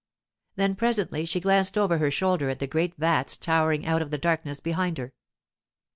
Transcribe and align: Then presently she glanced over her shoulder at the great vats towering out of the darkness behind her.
Then 0.55 0.73
presently 0.75 1.25
she 1.25 1.39
glanced 1.39 1.77
over 1.77 1.99
her 1.99 2.09
shoulder 2.09 2.49
at 2.49 2.57
the 2.57 2.65
great 2.65 2.95
vats 2.97 3.37
towering 3.37 3.85
out 3.85 4.01
of 4.01 4.09
the 4.09 4.17
darkness 4.17 4.59
behind 4.59 4.97
her. 4.97 5.13